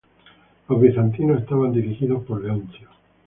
[0.67, 2.89] Los bizantinos estaban dirigidos por Leoncio.